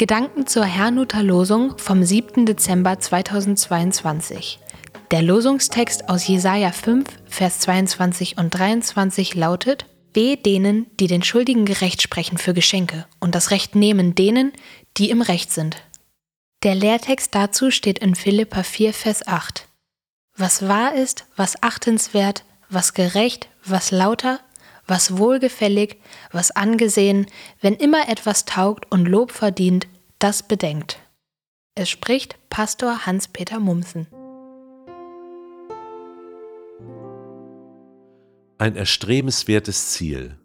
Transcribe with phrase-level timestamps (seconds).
[0.00, 2.46] Gedanken zur Herrnhuter Losung vom 7.
[2.46, 4.58] Dezember 2022.
[5.10, 9.84] Der Losungstext aus Jesaja 5, Vers 22 und 23 lautet:
[10.14, 14.52] Wehe denen, die den Schuldigen gerecht sprechen für Geschenke und das Recht nehmen denen,
[14.96, 15.82] die im Recht sind.
[16.62, 19.68] Der Lehrtext dazu steht in Philippa 4, Vers 8.
[20.34, 24.40] Was wahr ist, was achtenswert, was gerecht, was lauter,
[24.90, 25.98] was wohlgefällig,
[26.32, 27.26] was angesehen,
[27.60, 29.86] wenn immer etwas taugt und Lob verdient,
[30.18, 30.98] das bedenkt.
[31.76, 34.08] Es spricht Pastor Hans-Peter Mumsen.
[38.58, 40.36] Ein erstrebenswertes Ziel.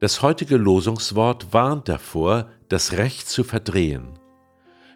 [0.00, 4.18] Das heutige Losungswort warnt davor, das Recht zu verdrehen.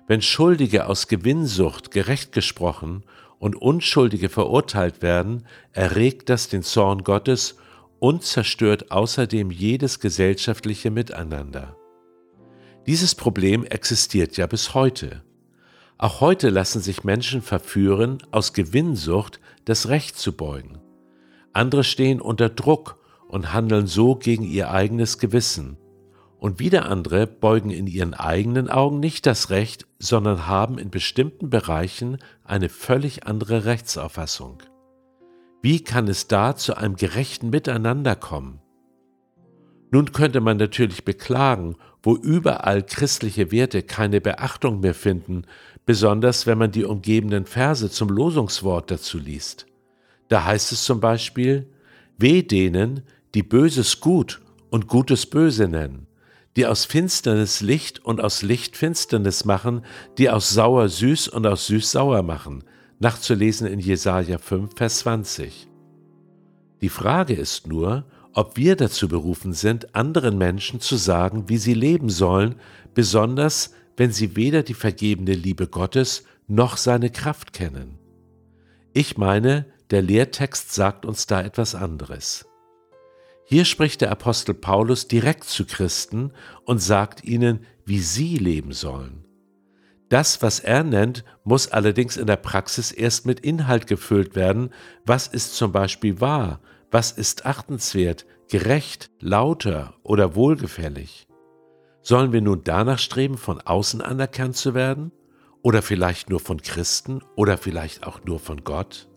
[0.09, 3.05] Wenn Schuldige aus Gewinnsucht gerecht gesprochen
[3.38, 7.56] und Unschuldige verurteilt werden, erregt das den Zorn Gottes
[7.98, 11.77] und zerstört außerdem jedes gesellschaftliche Miteinander.
[12.86, 15.22] Dieses Problem existiert ja bis heute.
[15.98, 20.78] Auch heute lassen sich Menschen verführen, aus Gewinnsucht das Recht zu beugen.
[21.53, 25.78] Andere stehen unter Druck und handeln so gegen ihr eigenes Gewissen.
[26.38, 31.48] Und wieder andere beugen in ihren eigenen Augen nicht das Recht, sondern haben in bestimmten
[31.48, 34.62] Bereichen eine völlig andere Rechtsauffassung.
[35.62, 38.61] Wie kann es da zu einem gerechten Miteinander kommen?
[39.91, 45.45] Nun könnte man natürlich beklagen, wo überall christliche Werte keine Beachtung mehr finden,
[45.87, 49.67] besonders wenn man die umgebenden Verse zum Losungswort dazu liest.
[50.29, 51.69] Da heißt es zum Beispiel,
[52.19, 53.03] Weh denen,
[53.34, 54.41] die Böses gut
[54.71, 56.07] und Gutes böse nennen,
[56.57, 59.83] die aus Finsternis Licht und aus Licht Finsternis machen,
[60.19, 62.65] die aus Sauer süß und aus süß sauer machen,
[62.98, 65.69] nachzulesen in Jesaja 5, Vers 20.
[66.80, 71.75] Die Frage ist nur, ob wir dazu berufen sind, anderen Menschen zu sagen, wie sie
[71.75, 72.56] leben sollen,
[72.94, 77.98] besonders wenn sie weder die vergebene Liebe Gottes noch seine Kraft kennen.
[78.93, 82.47] Ich meine, der Lehrtext sagt uns da etwas anderes.
[83.44, 86.32] Hier spricht der Apostel Paulus direkt zu Christen
[86.65, 89.25] und sagt ihnen, wie sie leben sollen.
[90.09, 94.71] Das, was er nennt, muss allerdings in der Praxis erst mit Inhalt gefüllt werden.
[95.05, 96.61] Was ist zum Beispiel wahr?
[96.91, 101.27] Was ist achtenswert, gerecht, lauter oder wohlgefällig?
[102.03, 105.11] Sollen wir nun danach streben, von außen anerkannt zu werden?
[105.62, 109.09] Oder vielleicht nur von Christen oder vielleicht auch nur von Gott?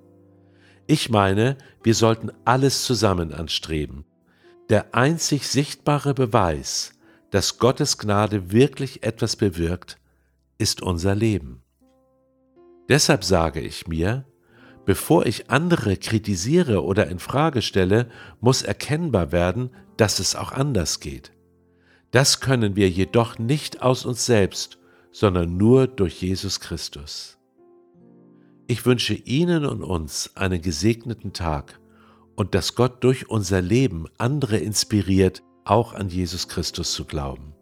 [0.88, 4.06] Ich meine, wir sollten alles zusammen anstreben.
[4.70, 6.94] Der einzig sichtbare Beweis,
[7.30, 10.00] dass Gottes Gnade wirklich etwas bewirkt,
[10.60, 11.64] ist unser Leben.
[12.88, 14.26] Deshalb sage ich mir,
[14.86, 18.10] bevor ich andere kritisiere oder in Frage stelle,
[18.40, 21.32] muss erkennbar werden, dass es auch anders geht.
[22.12, 24.80] Das können wir jedoch nicht aus uns selbst,
[25.12, 27.38] sondern nur durch Jesus Christus.
[28.68, 31.80] Ich wünsche Ihnen und uns einen gesegneten Tag
[32.36, 37.54] und dass Gott durch unser Leben andere inspiriert, auch an Jesus Christus zu glauben.